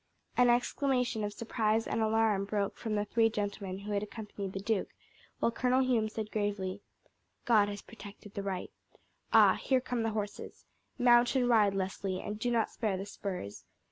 [0.35, 4.59] An exclamation of surprise and alarm broke from the three gentlemen who had accompanied the
[4.59, 4.87] duke,
[5.37, 6.81] while Colonel Hume said gravely:
[7.45, 8.71] "God has protected the right.
[9.31, 9.59] Ah!
[9.61, 10.65] here come the horses!
[10.97, 13.63] Mount and ride, Leslie, and do not spare the spurs.